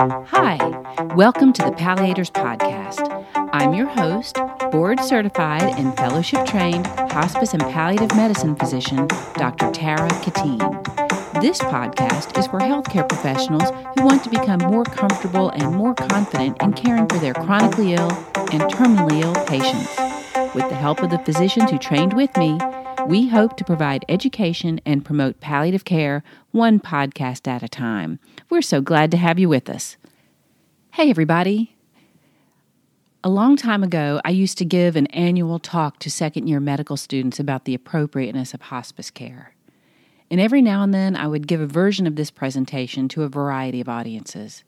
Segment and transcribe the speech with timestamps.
[0.00, 0.56] Hi,
[1.16, 3.26] welcome to the Palliators Podcast.
[3.52, 4.38] I'm your host,
[4.70, 9.72] board certified and fellowship trained hospice and palliative medicine physician, Dr.
[9.72, 10.60] Tara Katine.
[11.40, 16.62] This podcast is for healthcare professionals who want to become more comfortable and more confident
[16.62, 18.12] in caring for their chronically ill
[18.52, 19.96] and terminally ill patients.
[20.54, 22.56] With the help of the physicians who trained with me,
[23.08, 28.18] we hope to provide education and promote palliative care one podcast at a time.
[28.50, 29.96] We're so glad to have you with us.
[30.90, 31.74] Hey, everybody.
[33.24, 36.98] A long time ago, I used to give an annual talk to second year medical
[36.98, 39.54] students about the appropriateness of hospice care.
[40.30, 43.28] And every now and then, I would give a version of this presentation to a
[43.30, 44.64] variety of audiences.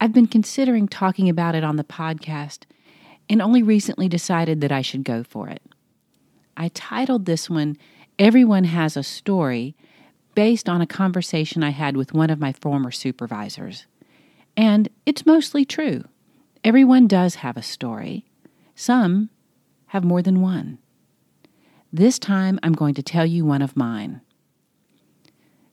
[0.00, 2.64] I've been considering talking about it on the podcast
[3.28, 5.62] and only recently decided that I should go for it.
[6.60, 7.78] I titled this one,
[8.18, 9.74] Everyone Has a Story,
[10.34, 13.86] based on a conversation I had with one of my former supervisors.
[14.58, 16.04] And it's mostly true.
[16.62, 18.26] Everyone does have a story.
[18.74, 19.30] Some
[19.86, 20.76] have more than one.
[21.90, 24.20] This time I'm going to tell you one of mine.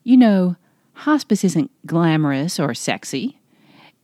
[0.04, 0.56] You know,
[0.94, 3.38] hospice isn't glamorous or sexy.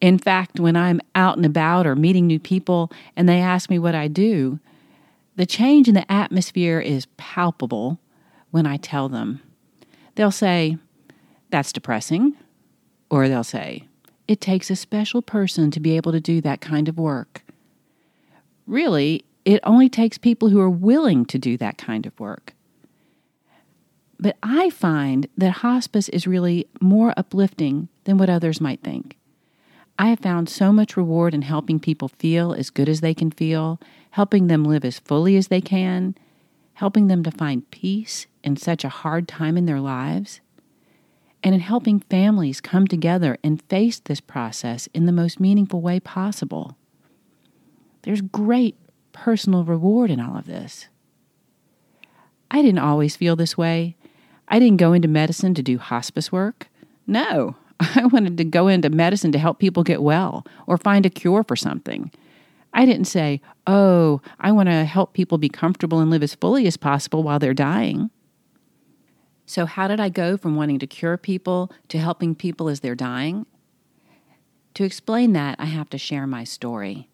[0.03, 3.79] In fact, when I'm out and about or meeting new people and they ask me
[3.79, 4.61] what I do,
[5.37, 7.99] the change in the atmosphere is palpable
[8.51, 9.41] when I tell them.
[10.15, 10.79] They'll say,
[11.51, 12.35] That's depressing.
[13.11, 13.89] Or they'll say,
[14.29, 17.43] It takes a special person to be able to do that kind of work.
[18.67, 22.55] Really, it only takes people who are willing to do that kind of work.
[24.19, 29.19] But I find that hospice is really more uplifting than what others might think.
[29.99, 33.31] I have found so much reward in helping people feel as good as they can
[33.31, 36.17] feel, helping them live as fully as they can,
[36.75, 40.41] helping them to find peace in such a hard time in their lives,
[41.45, 46.01] and in helping families come together and face this process in the most meaningful way
[46.01, 46.77] possible.
[48.03, 48.77] There's great
[49.13, 50.89] personal reward in all of this.
[52.51, 53.97] I didn't always feel this way.
[54.49, 56.69] I didn't go into medicine to do hospice work.
[57.07, 57.57] No,
[57.95, 61.43] I wanted to go into medicine to help people get well or find a cure
[61.43, 62.11] for something.
[62.73, 66.67] I didn't say, oh, I want to help people be comfortable and live as fully
[66.67, 68.11] as possible while they're dying.
[69.47, 72.95] So, how did I go from wanting to cure people to helping people as they're
[72.95, 73.47] dying?
[74.75, 77.09] To explain that, I have to share my story.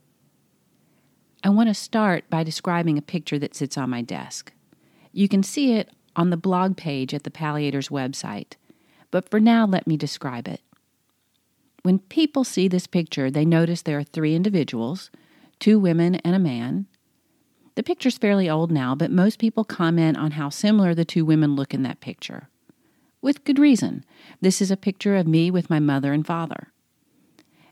[1.42, 4.53] I want to start by describing a picture that sits on my desk.
[5.12, 8.54] You can see it on the blog page at the Palliators website
[9.10, 10.60] but for now, let me describe it.
[11.82, 15.10] When people see this picture, they notice there are three individuals
[15.59, 16.87] two women and a man.
[17.75, 21.54] The picture's fairly old now, but most people comment on how similar the two women
[21.54, 22.48] look in that picture.
[23.21, 24.04] With good reason.
[24.41, 26.72] This is a picture of me with my mother and father.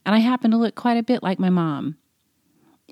[0.04, 1.96] And I happen to look quite a bit like my mom.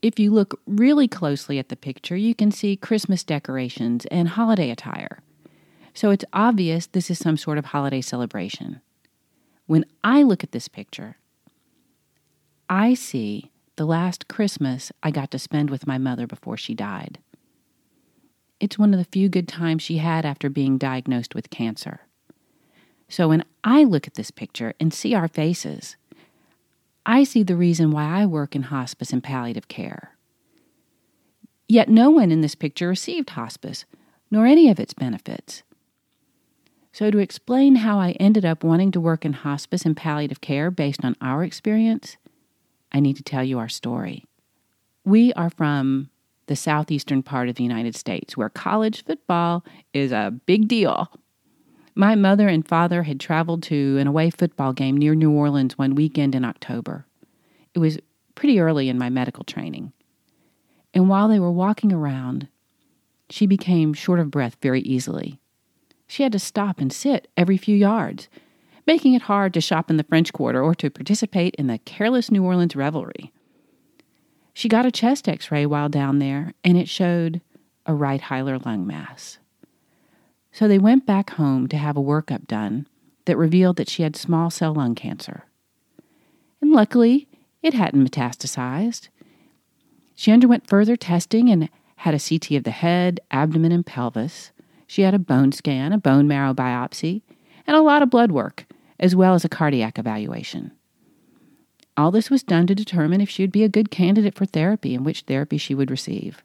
[0.03, 4.71] If you look really closely at the picture, you can see Christmas decorations and holiday
[4.71, 5.21] attire
[5.97, 8.83] so it's obvious this is some sort of holiday celebration.
[9.65, 11.17] When I look at this picture,
[12.69, 17.19] I see the last Christmas I got to spend with my mother before she died.
[18.61, 22.01] It's one of the few good times she had after being diagnosed with cancer.
[23.09, 25.97] So when I look at this picture and see our faces,
[27.07, 30.17] I see the reason why I work in hospice and palliative care.
[31.69, 33.87] Yet no one in this picture received hospice,
[34.31, 35.63] nor any of its benefits.
[36.97, 40.71] So, to explain how I ended up wanting to work in hospice and palliative care
[40.71, 42.17] based on our experience,
[42.91, 44.25] I need to tell you our story.
[45.05, 46.09] We are from
[46.47, 49.63] the southeastern part of the United States where college football
[49.93, 51.11] is a big deal.
[51.95, 55.97] My mother and father had traveled to an away football game near New Orleans one
[55.97, 57.05] weekend in October.
[57.75, 57.99] It was
[58.35, 59.93] pretty early in my medical training.
[60.95, 62.49] And while they were walking around,
[63.29, 65.39] she became short of breath very easily.
[66.07, 68.29] She had to stop and sit every few yards,
[68.87, 72.31] making it hard to shop in the French Quarter or to participate in the careless
[72.31, 73.33] New Orleans revelry.
[74.55, 77.41] She got a chest x ray while down there, and it showed
[77.85, 79.39] a right hilar lung mass.
[80.51, 82.87] So they went back home to have a workup done
[83.27, 85.45] that revealed that she had small cell lung cancer.
[86.63, 87.29] And luckily,
[87.63, 89.09] it hadn't metastasized.
[90.15, 94.53] She underwent further testing and had a CT of the head, abdomen, and pelvis.
[94.87, 97.23] She had a bone scan, a bone marrow biopsy,
[97.67, 98.67] and a lot of blood work,
[99.01, 100.73] as well as a cardiac evaluation.
[101.97, 104.95] All this was done to determine if she would be a good candidate for therapy
[104.95, 106.43] and which therapy she would receive.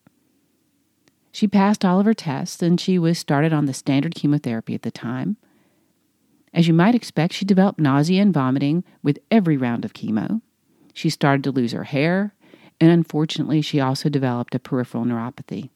[1.32, 4.82] She passed all of her tests and she was started on the standard chemotherapy at
[4.82, 5.38] the time.
[6.54, 10.42] As you might expect, she developed nausea and vomiting with every round of chemo.
[10.94, 12.34] She started to lose her hair,
[12.80, 15.70] and unfortunately, she also developed a peripheral neuropathy.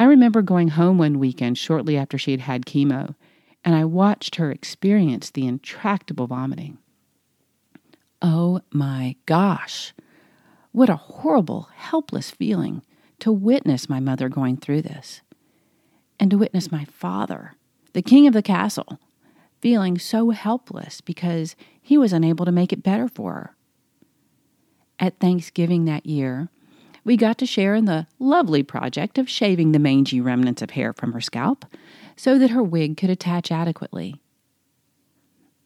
[0.00, 3.14] I remember going home one weekend shortly after she had had chemo,
[3.62, 6.78] and I watched her experience the intractable vomiting.
[8.22, 9.92] Oh my gosh!
[10.72, 12.80] What a horrible, helpless feeling
[13.18, 15.20] to witness my mother going through this,
[16.18, 17.52] and to witness my father,
[17.92, 18.98] the king of the castle,
[19.60, 23.56] feeling so helpless because he was unable to make it better for her.
[24.98, 26.48] At Thanksgiving that year,
[27.04, 30.92] we got to share in the lovely project of shaving the mangy remnants of hair
[30.92, 31.64] from her scalp
[32.16, 34.20] so that her wig could attach adequately.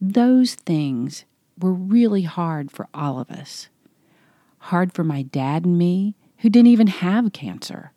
[0.01, 1.25] Those things
[1.59, 3.69] were really hard for all of us.
[4.59, 7.93] Hard for my dad and me, who didn't even have cancer.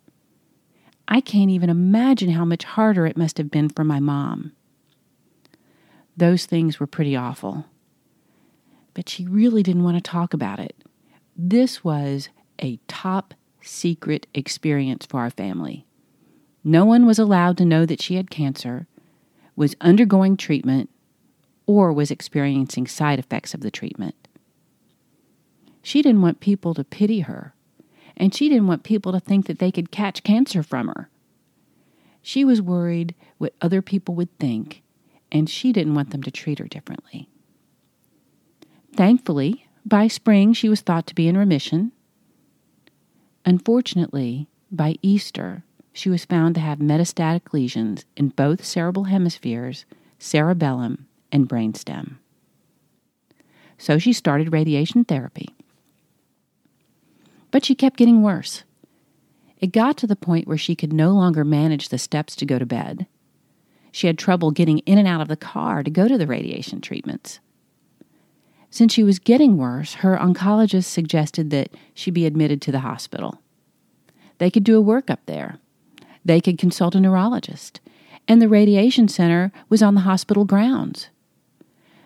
[1.06, 4.52] I can't even imagine how much harder it must have been for my mom.
[6.16, 7.64] Those things were pretty awful.
[8.94, 10.76] But she really didn't want to talk about it.
[11.36, 12.28] This was
[12.62, 15.86] a top secret experience for our family.
[16.64, 18.86] No one was allowed to know that she had cancer,
[19.56, 20.90] was undergoing treatment,
[21.66, 24.14] or was experiencing side effects of the treatment.
[25.82, 27.54] She didn't want people to pity her,
[28.16, 31.08] and she didn't want people to think that they could catch cancer from her.
[32.22, 34.82] She was worried what other people would think,
[35.30, 37.28] and she didn't want them to treat her differently.
[38.94, 41.92] Thankfully, by spring, she was thought to be in remission.
[43.48, 45.64] Unfortunately, by Easter,
[45.94, 49.86] she was found to have metastatic lesions in both cerebral hemispheres,
[50.18, 52.16] cerebellum, and brainstem.
[53.78, 55.48] So she started radiation therapy.
[57.50, 58.64] But she kept getting worse.
[59.56, 62.58] It got to the point where she could no longer manage the steps to go
[62.58, 63.06] to bed.
[63.90, 66.82] She had trouble getting in and out of the car to go to the radiation
[66.82, 67.40] treatments.
[68.70, 73.40] Since she was getting worse, her oncologist suggested that she be admitted to the hospital.
[74.38, 75.58] They could do a workup there.
[76.24, 77.80] They could consult a neurologist.
[78.26, 81.08] And the radiation center was on the hospital grounds.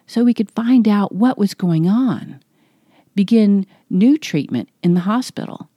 [0.07, 2.41] So we could find out what was going on,
[3.15, 5.69] begin new treatment in the hospital,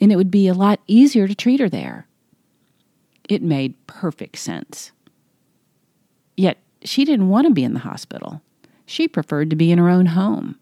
[0.00, 2.06] and it would be a lot easier to treat her there.
[3.28, 4.92] It made perfect sense.
[6.36, 8.40] Yet she didn't want to be in the hospital.
[8.88, 10.58] She preferred to be in her own home.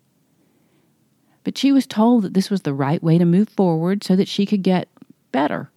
[1.45, 4.27] But she was told that this was the right way to move forward so that
[4.27, 4.89] she could get
[5.31, 5.71] better.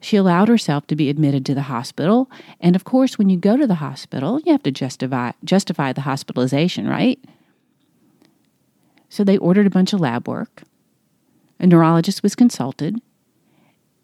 [0.00, 2.30] She allowed herself to be admitted to the hospital,
[2.60, 6.02] and of course, when you go to the hospital, you have to justify justify the
[6.02, 7.18] hospitalization, right?
[9.08, 10.62] So they ordered a bunch of lab work.
[11.58, 13.00] A neurologist was consulted,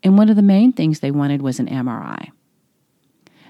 [0.02, 2.30] and one of the main things they wanted was an MRI.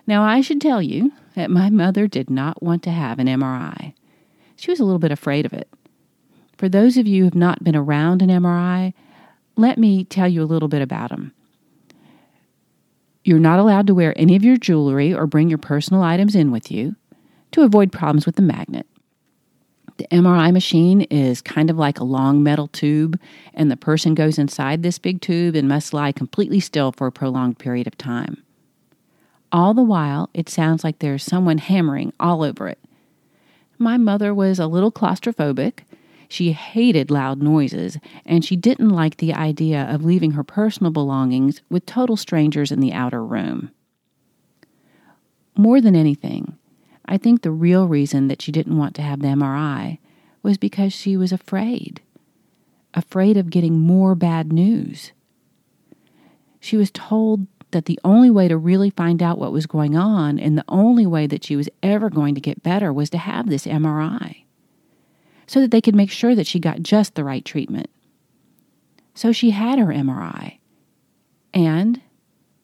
[0.08, 3.94] Now, I should tell you that my mother did not want to have an MRI.
[4.56, 5.68] She was a little bit afraid of it.
[6.56, 8.94] For those of you who have not been around an MRI,
[9.56, 11.32] let me tell you a little bit about them.
[13.24, 16.50] You're not allowed to wear any of your jewelry or bring your personal items in
[16.50, 16.96] with you
[17.52, 18.86] to avoid problems with the magnet.
[19.98, 23.20] The MRI machine is kind of like a long metal tube,
[23.54, 27.12] and the person goes inside this big tube and must lie completely still for a
[27.12, 28.42] prolonged period of time.
[29.52, 32.78] All the while, it sounds like there's someone hammering all over it.
[33.78, 35.80] My mother was a little claustrophobic.
[36.28, 41.60] She hated loud noises, and she didn't like the idea of leaving her personal belongings
[41.68, 43.70] with total strangers in the outer room.
[45.54, 46.56] More than anything,
[47.04, 49.98] I think the real reason that she didn't want to have the MRI
[50.42, 52.00] was because she was afraid.
[52.94, 55.12] Afraid of getting more bad news.
[56.58, 60.38] She was told that the only way to really find out what was going on
[60.38, 63.48] and the only way that she was ever going to get better was to have
[63.48, 64.44] this MRI
[65.46, 67.90] so that they could make sure that she got just the right treatment.
[69.14, 70.58] So she had her MRI,
[71.52, 72.00] and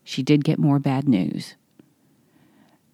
[0.05, 1.55] she did get more bad news.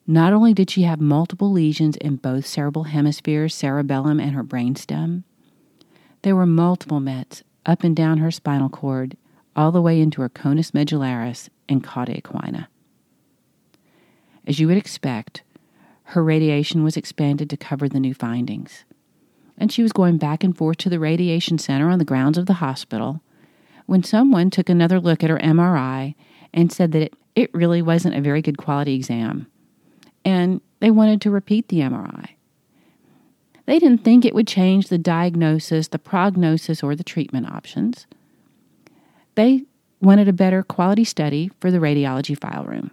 [0.06, 5.22] Not only did she have multiple lesions in both cerebral hemispheres, cerebellum, and her brainstem,
[6.22, 9.16] there were multiple mets up and down her spinal cord,
[9.56, 12.66] all the way into her conus medullaris and cauda equina.
[14.46, 15.42] As you would expect,
[16.08, 18.84] her radiation was expanded to cover the new findings,
[19.56, 22.46] and she was going back and forth to the radiation center on the grounds of
[22.46, 23.22] the hospital
[23.86, 26.14] when someone took another look at her MRI
[26.52, 29.46] and said that it, it really wasn't a very good quality exam,
[30.24, 32.30] and they wanted to repeat the MRI.
[33.66, 38.06] They didn't think it would change the diagnosis, the prognosis, or the treatment options.
[39.36, 39.64] They
[40.04, 42.90] wanted a better quality study for the radiology file room.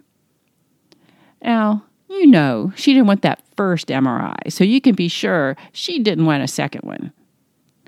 [1.42, 5.98] Now, You know, she didn't want that first MRI, so you can be sure she
[5.98, 7.10] didn't want a second one.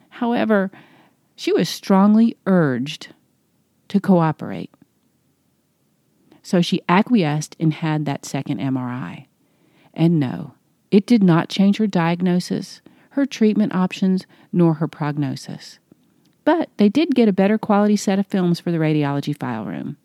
[0.08, 0.70] However,
[1.36, 3.08] she was strongly urged
[3.88, 4.70] to cooperate.
[6.42, 9.26] So she acquiesced and had that second MRI.
[9.92, 10.54] And no,
[10.90, 15.78] it did not change her diagnosis, her treatment options, nor her prognosis.
[16.44, 19.96] But they did get a better quality set of films for the radiology file room.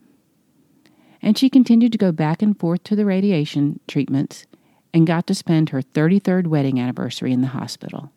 [1.22, 4.46] And she continued to go back and forth to the radiation treatments
[4.93, 8.12] and got to spend her 33rd wedding anniversary in the hospital.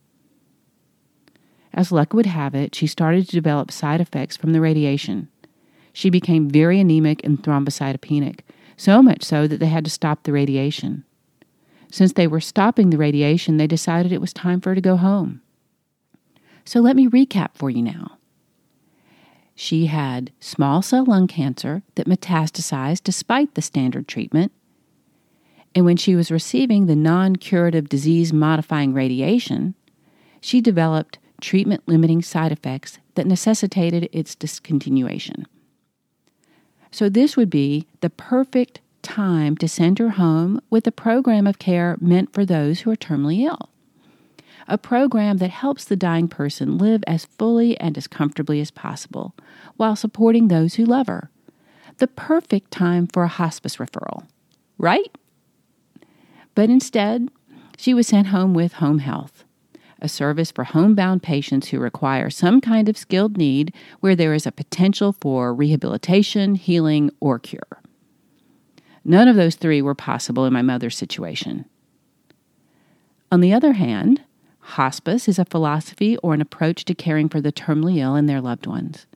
[1.74, 5.28] As luck would have it, she started to develop side effects from the radiation.
[5.92, 8.40] She became very anemic and thrombocytopenic,
[8.76, 11.04] so much so that they had to stop the radiation.
[11.90, 14.96] Since they were stopping the radiation, they decided it was time for her to go
[14.96, 15.42] home.
[16.64, 18.18] So let me recap for you now.
[19.54, 24.52] She had small cell lung cancer that metastasized despite the standard treatment.
[25.74, 29.74] And when she was receiving the non curative disease modifying radiation,
[30.40, 35.44] she developed treatment limiting side effects that necessitated its discontinuation.
[36.90, 41.58] So, this would be the perfect time to send her home with a program of
[41.58, 43.70] care meant for those who are terminally ill.
[44.72, 49.34] A program that helps the dying person live as fully and as comfortably as possible
[49.76, 51.30] while supporting those who love her.
[51.98, 54.24] The perfect time for a hospice referral,
[54.78, 55.14] right?
[56.54, 57.28] But instead,
[57.76, 59.44] she was sent home with home health
[60.00, 64.46] a service for homebound patients who require some kind of skilled need where there is
[64.46, 67.82] a potential for rehabilitation, healing, or cure.
[69.04, 71.66] None of those three were possible in my mother's situation.
[73.30, 74.22] On the other hand,
[74.62, 78.40] hospice is a philosophy or an approach to caring for the terminally ill and their
[78.40, 79.06] loved ones.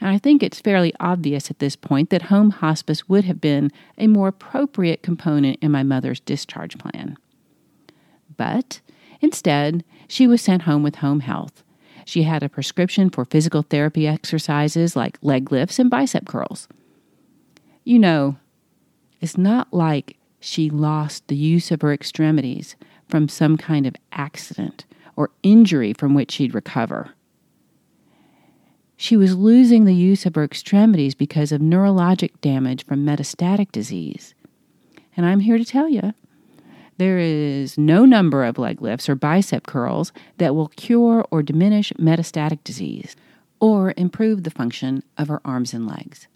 [0.00, 3.70] And I think it's fairly obvious at this point that home hospice would have been
[3.96, 7.16] a more appropriate component in my mother's discharge plan.
[8.36, 8.80] But
[9.20, 11.62] instead, she was sent home with home health.
[12.04, 16.66] She had a prescription for physical therapy exercises like leg lifts and bicep curls.
[17.84, 18.36] You know,
[19.20, 22.74] it's not like she lost the use of her extremities
[23.12, 27.10] from some kind of accident or injury from which she'd recover.
[28.96, 34.34] She was losing the use of her extremities because of neurologic damage from metastatic disease.
[35.14, 36.14] And I'm here to tell you
[36.96, 41.92] there is no number of leg lifts or bicep curls that will cure or diminish
[41.98, 43.14] metastatic disease
[43.60, 46.28] or improve the function of her arms and legs.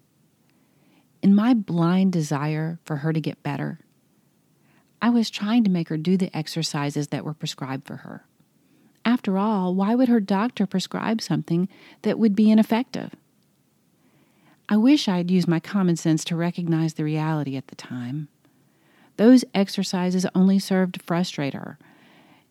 [1.23, 3.80] In my blind desire for her to get better,
[5.00, 8.25] I was trying to make her do the exercises that were prescribed for her.
[9.05, 11.69] After all, why would her doctor prescribe something
[12.03, 13.15] that would be ineffective?
[14.69, 18.29] I wish I had used my common sense to recognize the reality at the time.
[19.17, 21.79] Those exercises only served to frustrate her.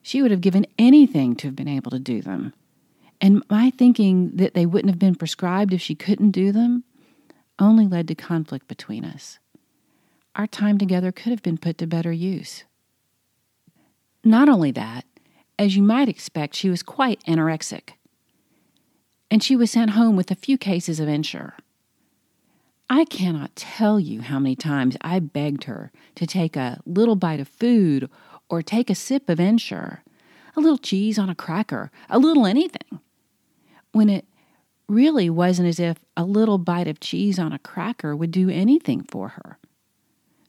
[0.01, 2.53] She would have given anything to have been able to do them.
[3.19, 6.83] And my thinking that they wouldn't have been prescribed if she couldn't do them
[7.59, 9.39] only led to conflict between us.
[10.35, 12.65] Our time together could have been put to better use.
[14.23, 15.05] Not only that,
[15.57, 17.91] as you might expect, she was quite anorexic.
[19.31, 21.55] And she was sent home with a few cases of Ensure.
[22.89, 27.39] I cannot tell you how many times I begged her to take a little bite
[27.39, 28.09] of food
[28.49, 30.03] or take a sip of Ensure,
[30.55, 32.99] a little cheese on a cracker, a little anything,
[33.91, 34.25] when it
[34.87, 39.01] really wasn't as if a little bite of cheese on a cracker would do anything
[39.01, 39.57] for her.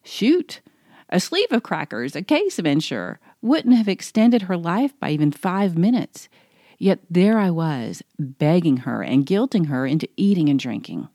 [0.06, 0.60] Shoot,
[1.08, 5.32] a sleeve of crackers, a case of Ensure, wouldn't have extended her life by even
[5.32, 6.28] five minutes.
[6.78, 11.08] Yet there I was, begging her and guilting her into eating and drinking.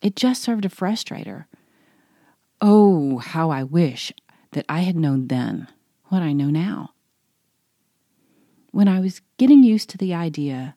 [0.00, 1.48] It just served to frustrate her.
[2.60, 4.12] Oh, how I wish
[4.52, 5.66] that I had known then
[6.04, 6.90] what I know now.
[8.70, 10.76] When I was getting used to the idea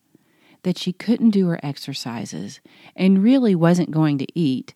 [0.63, 2.59] that she couldn't do her exercises
[2.95, 4.73] and really wasn't going to eat,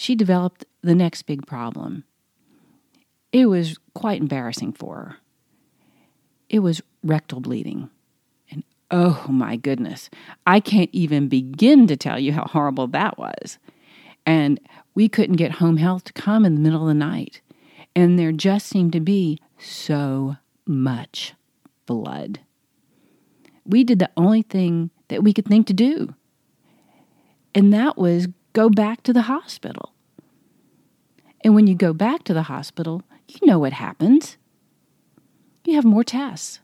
[0.00, 2.04] she developed the next big problem.
[3.32, 5.16] It was quite embarrassing for her.
[6.48, 7.90] It was rectal bleeding.
[8.50, 10.08] And oh my goodness,
[10.46, 13.58] I can't even begin to tell you how horrible that was.
[14.24, 14.58] And
[14.94, 17.42] we couldn't get home health to come in the middle of the night.
[17.94, 21.34] And there just seemed to be so much
[21.84, 22.40] blood.
[23.66, 26.14] We did the only thing that we could think to do,
[27.54, 29.92] and that was go back to the hospital.
[31.42, 34.36] And when you go back to the hospital, you know what happens.
[35.64, 36.60] You have more tests.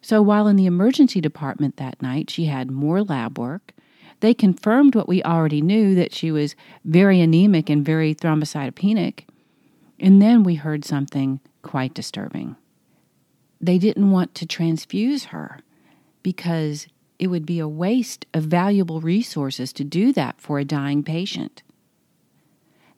[0.00, 3.72] So while in the emergency department that night, she had more lab work,
[4.20, 9.24] they confirmed what we already knew that she was very anemic and very thrombocytopenic.
[10.00, 12.56] And then we heard something quite disturbing.
[13.60, 15.60] They didn't want to transfuse her
[16.22, 16.86] because
[17.18, 21.62] it would be a waste of valuable resources to do that for a dying patient.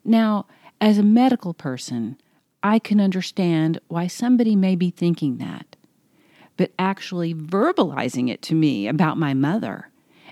[0.04, 0.46] Now,
[0.80, 2.18] as a medical person,
[2.62, 5.76] I can understand why somebody may be thinking that,
[6.56, 9.88] but actually verbalizing it to me about my mother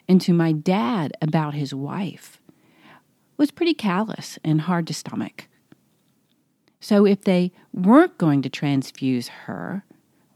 [0.08, 2.40] and to my dad about his wife
[3.36, 5.46] was pretty callous and hard to stomach.
[6.80, 9.84] So, if they weren't going to transfuse her,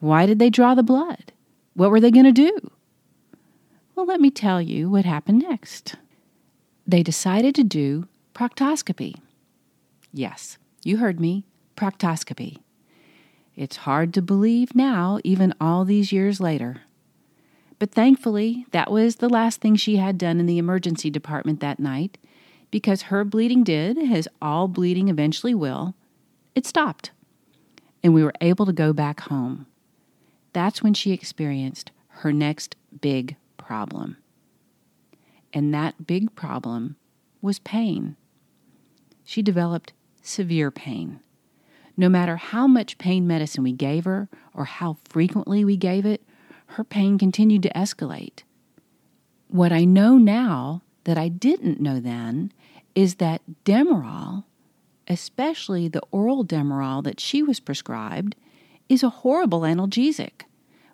[0.01, 1.33] why did they draw the blood?
[1.75, 2.71] What were they going to do?
[3.95, 5.97] Well, let me tell you what happened next.
[6.87, 9.17] They decided to do proctoscopy.
[10.13, 11.45] Yes, you heard me,
[11.77, 12.59] proctoscopy.
[13.55, 16.83] It's hard to believe now, even all these years later.
[17.79, 21.79] But thankfully, that was the last thing she had done in the emergency department that
[21.79, 22.17] night,
[22.71, 25.95] because her bleeding did, as all bleeding eventually will,
[26.55, 27.11] it stopped.
[28.03, 29.67] And we were able to go back home.
[30.55, 34.17] That's when she experienced her next big problem.
[35.53, 36.97] And that big problem
[37.41, 38.17] was pain.
[39.25, 39.93] She developed
[40.23, 41.21] severe pain.
[41.97, 46.23] No matter how much pain medicine we gave her or how frequently we gave it,
[46.67, 48.43] her pain continued to escalate.
[49.49, 52.53] What I know now that I didn't know then
[52.95, 54.45] is that Demerol,
[55.07, 58.35] especially the oral Demerol that she was prescribed,
[58.89, 60.43] is a horrible analgesic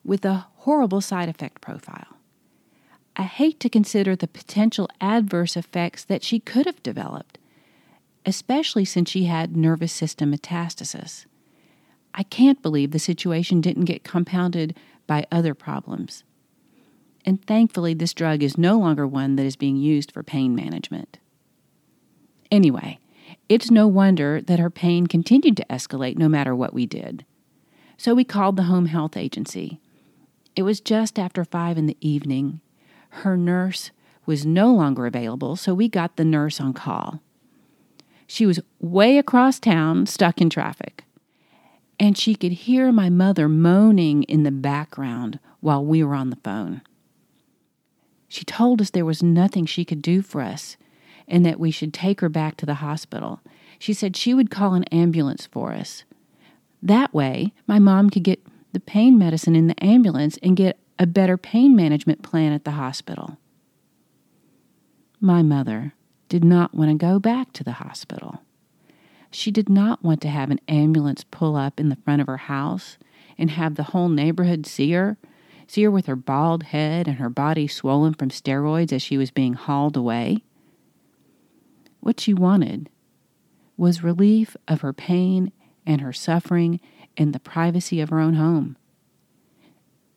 [0.04, 2.17] with a horrible side effect profile.
[3.18, 7.36] I hate to consider the potential adverse effects that she could have developed,
[8.24, 11.26] especially since she had nervous system metastasis.
[12.14, 14.76] I can't believe the situation didn't get compounded
[15.08, 16.22] by other problems.
[17.26, 21.18] And thankfully, this drug is no longer one that is being used for pain management.
[22.52, 23.00] Anyway,
[23.48, 27.24] it's no wonder that her pain continued to escalate no matter what we did.
[27.96, 29.80] So we called the home health agency.
[30.54, 32.60] It was just after five in the evening.
[33.10, 33.90] Her nurse
[34.26, 37.20] was no longer available, so we got the nurse on call.
[38.26, 41.04] She was way across town, stuck in traffic.
[41.98, 46.36] And she could hear my mother moaning in the background while we were on the
[46.36, 46.82] phone.
[48.28, 50.76] She told us there was nothing she could do for us
[51.26, 53.40] and that we should take her back to the hospital.
[53.78, 56.04] She said she would call an ambulance for us.
[56.82, 61.06] That way, my mom could get the pain medicine in the ambulance and get a
[61.06, 63.38] better pain management plan at the hospital.
[65.20, 65.94] My mother
[66.28, 68.42] did not want to go back to the hospital.
[69.30, 72.38] She did not want to have an ambulance pull up in the front of her
[72.38, 72.98] house
[73.36, 75.18] and have the whole neighborhood see her,
[75.66, 79.30] see her with her bald head and her body swollen from steroids as she was
[79.30, 80.42] being hauled away.
[82.00, 82.88] What she wanted
[83.76, 85.52] was relief of her pain
[85.86, 86.80] and her suffering
[87.16, 88.76] in the privacy of her own home.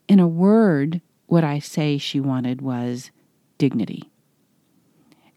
[0.08, 3.12] In a word, what I say she wanted was
[3.58, 4.10] dignity.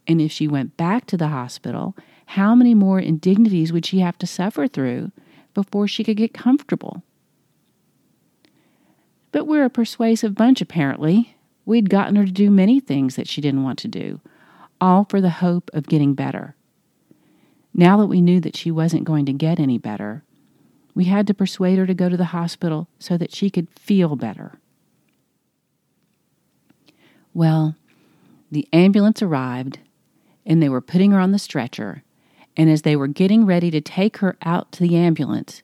[0.06, 1.96] And if she went back to the hospital,
[2.26, 5.12] how many more indignities would she have to suffer through
[5.54, 7.02] before she could get comfortable?
[9.32, 11.36] But we're a persuasive bunch, apparently.
[11.64, 14.20] We'd gotten her to do many things that she didn't want to do,
[14.80, 16.54] all for the hope of getting better.
[17.72, 20.22] Now that we knew that she wasn't going to get any better,
[20.94, 24.16] we had to persuade her to go to the hospital so that she could feel
[24.16, 24.58] better.
[27.32, 27.76] Well,
[28.50, 29.80] the ambulance arrived
[30.46, 32.02] and they were putting her on the stretcher.
[32.56, 35.62] And as they were getting ready to take her out to the ambulance,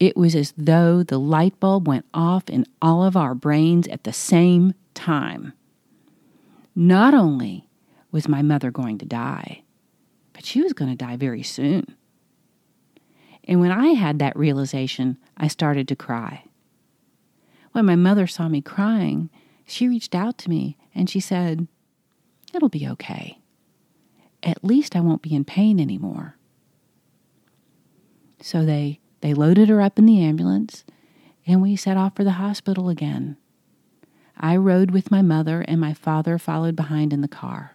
[0.00, 4.04] it was as though the light bulb went off in all of our brains at
[4.04, 5.52] the same time.
[6.74, 7.68] Not only
[8.10, 9.62] was my mother going to die,
[10.32, 11.96] but she was going to die very soon.
[13.44, 16.44] And when I had that realization, I started to cry.
[17.72, 19.30] When my mother saw me crying,
[19.64, 21.66] she reached out to me and she said,
[22.54, 23.38] It'll be okay
[24.42, 26.36] at least I won't be in pain anymore.
[28.40, 30.84] So they, they loaded her up in the ambulance
[31.46, 33.36] and we set off for the hospital again.
[34.36, 37.74] I rode with my mother and my father followed behind in the car.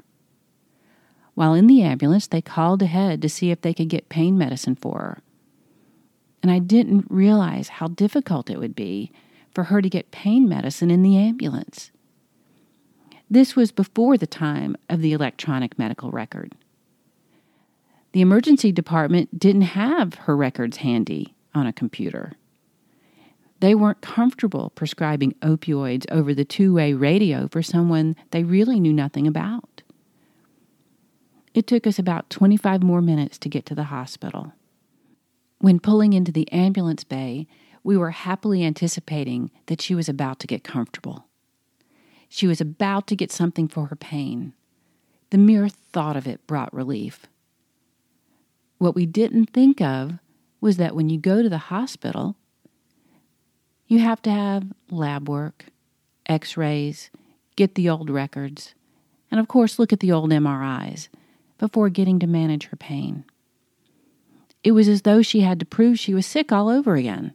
[1.35, 4.75] While in the ambulance, they called ahead to see if they could get pain medicine
[4.75, 5.17] for her.
[6.41, 9.11] And I didn't realize how difficult it would be
[9.51, 11.91] for her to get pain medicine in the ambulance.
[13.29, 16.53] This was before the time of the electronic medical record.
[18.13, 22.33] The emergency department didn't have her records handy on a computer.
[23.59, 28.93] They weren't comfortable prescribing opioids over the two way radio for someone they really knew
[28.93, 29.81] nothing about.
[31.53, 34.53] It took us about 25 more minutes to get to the hospital.
[35.59, 37.47] When pulling into the ambulance bay,
[37.83, 41.25] we were happily anticipating that she was about to get comfortable.
[42.29, 44.53] She was about to get something for her pain.
[45.29, 47.25] The mere thought of it brought relief.
[48.77, 50.19] What we didn't think of
[50.61, 52.35] was that when you go to the hospital,
[53.87, 55.65] you have to have lab work,
[56.25, 57.09] x rays,
[57.55, 58.75] get the old records,
[59.31, 61.07] and of course, look at the old MRIs
[61.57, 63.25] before getting to manage her pain.
[64.67, 67.33] It was as though she had to prove she was sick all over again.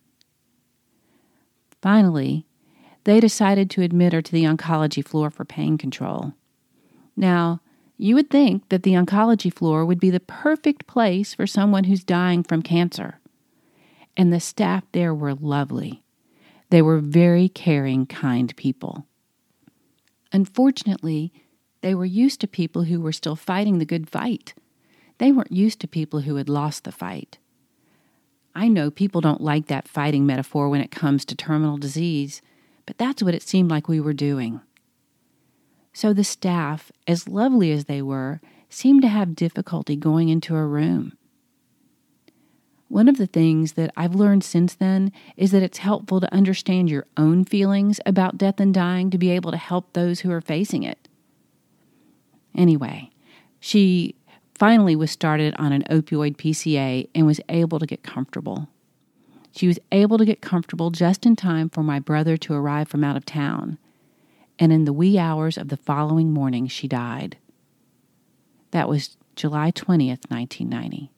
[1.80, 2.44] Finally,
[3.04, 6.34] they decided to admit her to the oncology floor for pain control.
[7.16, 7.62] Now,
[7.96, 12.04] you would think that the oncology floor would be the perfect place for someone who's
[12.04, 13.18] dying from cancer.
[14.14, 16.02] And the staff there were lovely.
[16.68, 19.06] They were very caring, kind people.
[20.34, 21.32] Unfortunately,
[21.80, 24.52] they were used to people who were still fighting the good fight.
[25.22, 27.38] They weren't used to people who had lost the fight.
[28.56, 32.42] I know people don't like that fighting metaphor when it comes to terminal disease,
[32.86, 34.62] but that's what it seemed like we were doing.
[35.92, 40.66] So the staff, as lovely as they were, seemed to have difficulty going into a
[40.66, 41.16] room.
[42.88, 46.90] One of the things that I've learned since then is that it's helpful to understand
[46.90, 50.40] your own feelings about death and dying to be able to help those who are
[50.40, 51.06] facing it.
[52.56, 53.10] Anyway,
[53.60, 54.16] she
[54.62, 58.68] finally was started on an opioid PCA and was able to get comfortable.
[59.50, 63.02] She was able to get comfortable just in time for my brother to arrive from
[63.02, 63.76] out of town,
[64.60, 67.38] and in the wee hours of the following morning, she died.
[68.70, 71.10] That was July 20th, 1990.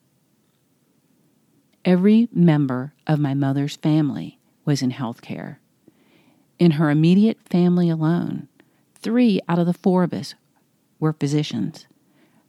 [1.84, 5.58] Every member of my mother's family was in healthcare.
[6.58, 8.48] In her immediate family alone,
[8.94, 10.34] three out of the four of us
[10.98, 11.86] were physicians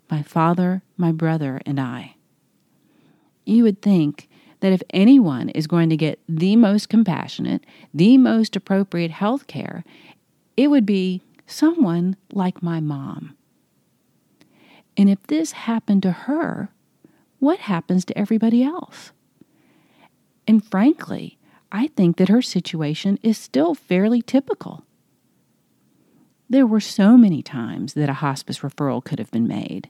[0.10, 2.16] my father, my brother, and I.
[3.46, 8.56] You would think that if anyone is going to get the most compassionate, the most
[8.56, 9.84] appropriate health care,
[10.58, 13.36] it would be someone like my mom.
[14.98, 16.70] And if this happened to her,
[17.40, 19.12] what happens to everybody else?
[20.48, 21.38] And frankly,
[21.72, 24.86] I think that her situation is still fairly typical.
[26.50, 29.90] There were so many times that a hospice referral could have been made.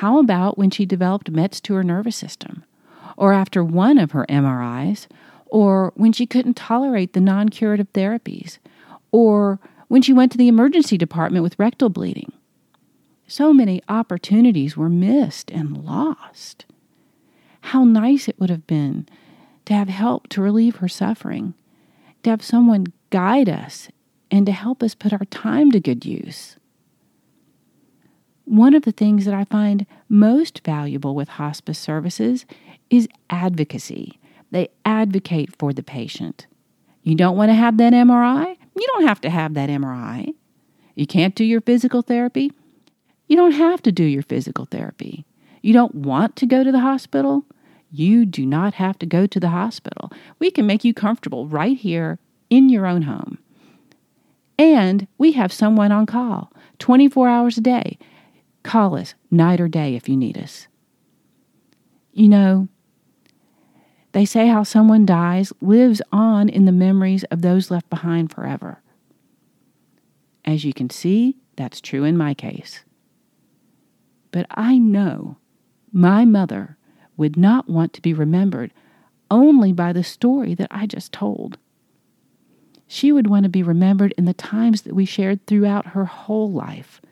[0.00, 2.64] How about when she developed METs to her nervous system?
[3.18, 5.06] Or after one of her MRIs?
[5.44, 8.56] Or when she couldn't tolerate the non curative therapies?
[9.12, 12.32] Or when she went to the emergency department with rectal bleeding?
[13.26, 16.64] So many opportunities were missed and lost.
[17.60, 19.06] How nice it would have been
[19.66, 21.52] to have help to relieve her suffering,
[22.22, 23.88] to have someone guide us,
[24.30, 26.56] and to help us put our time to good use.
[28.50, 32.46] One of the things that I find most valuable with hospice services
[32.90, 34.18] is advocacy.
[34.50, 36.48] They advocate for the patient.
[37.04, 38.56] You don't want to have that MRI?
[38.74, 40.34] You don't have to have that MRI.
[40.96, 42.50] You can't do your physical therapy?
[43.28, 45.24] You don't have to do your physical therapy.
[45.62, 47.44] You don't want to go to the hospital?
[47.92, 50.10] You do not have to go to the hospital.
[50.40, 52.18] We can make you comfortable right here
[52.50, 53.38] in your own home.
[54.58, 57.96] And we have someone on call 24 hours a day
[58.70, 60.68] Call us night or day if you need us.
[62.12, 62.68] You know,
[64.12, 68.80] they say how someone dies lives on in the memories of those left behind forever.
[70.44, 72.84] As you can see, that's true in my case.
[74.30, 75.38] But I know
[75.92, 76.76] my mother
[77.16, 78.72] would not want to be remembered
[79.32, 81.58] only by the story that I just told.
[82.86, 86.52] She would want to be remembered in the times that we shared throughout her whole
[86.52, 87.02] life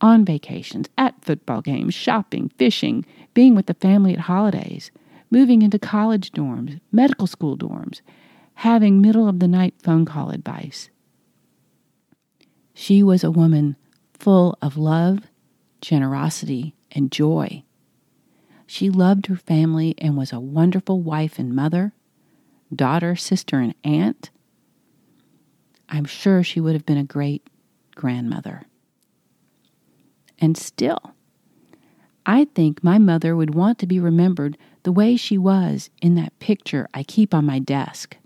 [0.00, 3.04] on vacations, at football games, shopping, fishing,
[3.34, 4.90] being with the family at holidays,
[5.30, 8.00] moving into college dorms, medical school dorms,
[8.54, 10.90] having middle of the night phone call advice.
[12.74, 13.76] She was a woman
[14.12, 15.20] full of love,
[15.80, 17.64] generosity, and joy.
[18.66, 21.92] She loved her family and was a wonderful wife and mother,
[22.74, 24.30] daughter, sister, and aunt.
[25.88, 27.48] I'm sure she would have been a great
[27.94, 28.62] grandmother.
[30.38, 31.14] And still,
[32.26, 36.38] I think my mother would want to be remembered the way she was in that
[36.38, 38.16] picture I keep on my desk.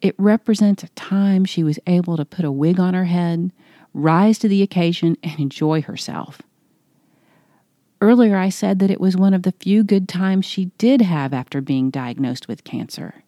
[0.00, 3.52] It represents a time she was able to put a wig on her head,
[3.92, 6.42] rise to the occasion, and enjoy herself.
[8.00, 11.34] Earlier, I said that it was one of the few good times she did have
[11.34, 13.24] after being diagnosed with cancer.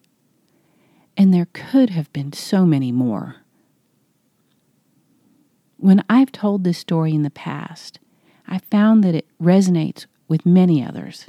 [1.16, 3.36] And there could have been so many more.
[5.80, 8.00] When I've told this story in the past,
[8.46, 11.26] I found that it resonates with many others.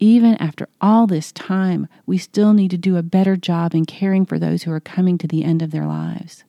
[0.00, 4.24] even after all this time, we still need to do a better job in caring
[4.24, 6.44] for those who are coming to the end of their lives.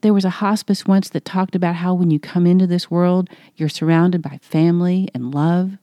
[0.00, 3.28] There was a hospice once that talked about how when you come into this world,
[3.56, 5.76] you're surrounded by family and love,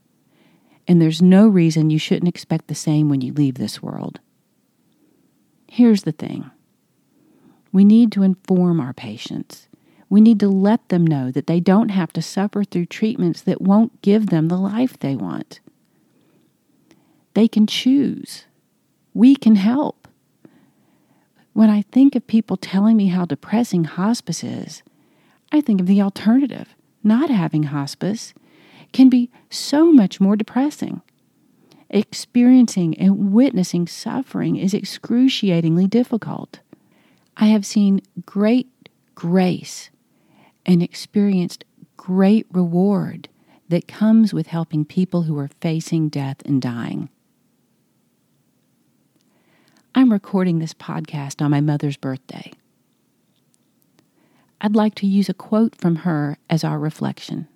[0.88, 4.20] and there's no reason you shouldn't expect the same when you leave this world.
[5.68, 6.50] Here's the thing
[7.72, 9.68] we need to inform our patients.
[10.10, 13.62] We need to let them know that they don't have to suffer through treatments that
[13.62, 15.62] won't give them the life they want.
[17.34, 18.46] They can choose.
[19.14, 20.08] We can help.
[21.54, 24.84] When I think of people telling me how depressing hospice is,
[25.52, 26.76] I think of the alternative.
[27.04, 28.34] Not having hospice
[28.94, 31.02] can be so much more depressing.
[31.90, 36.60] Experiencing and witnessing suffering is excruciatingly difficult.
[37.42, 38.70] I have seen great
[39.16, 39.90] grace
[40.64, 41.66] and experienced
[41.98, 43.30] great reward
[43.68, 47.10] that comes with helping people who are facing death and dying.
[49.96, 52.52] I'm recording this podcast on my mother's birthday.
[54.62, 57.48] I'd like to use a quote from her as our reflection.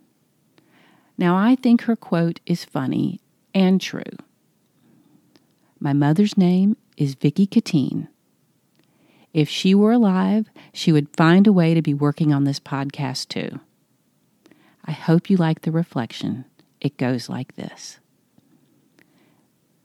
[1.15, 3.21] Now, I think her quote is funny
[3.54, 4.02] and true.
[5.80, 8.08] My mother's name is Vicki Katine.
[9.36, 13.28] If she were alive, she would find a way to be working on this podcast
[13.28, 13.60] too.
[14.86, 16.45] I hope you like the reflection.
[16.80, 18.00] It goes like this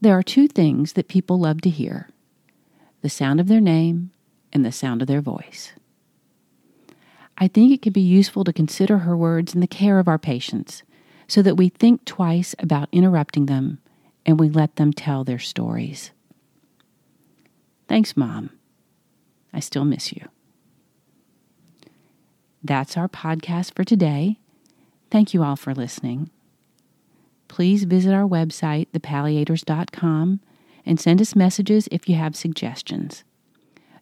[0.01, 2.11] There are two things that people love to hear
[3.03, 4.13] the sound of their name,
[4.53, 5.73] and the sound of their voice.
[7.37, 10.19] I think it can be useful to consider her words in the care of our
[10.19, 10.85] patients
[11.27, 13.81] so that we think twice about interrupting them
[14.25, 16.13] and we let them tell their stories.
[17.89, 18.51] Thanks, Mom.
[19.53, 20.29] I still miss you.
[22.63, 24.39] That's our podcast for today.
[25.11, 26.31] Thank you all for listening.
[27.49, 30.41] Please visit our website, thepalliators.com,
[30.87, 33.25] and send us messages if you have suggestions.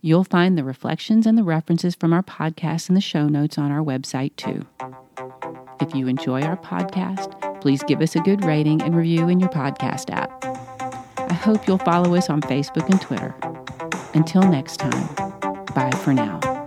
[0.00, 3.72] You'll find the reflections and the references from our podcast in the show notes on
[3.72, 4.66] our website, too.
[5.80, 9.48] If you enjoy our podcast, please give us a good rating and review in your
[9.48, 10.30] podcast app.
[11.18, 13.34] I hope you'll follow us on Facebook and Twitter.
[14.14, 15.27] Until next time,
[15.78, 16.57] bye for now.